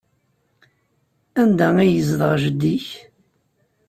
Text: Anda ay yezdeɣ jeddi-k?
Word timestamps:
Anda 1.41 1.67
ay 1.83 1.89
yezdeɣ 1.95 2.33
jeddi-k? 2.43 2.87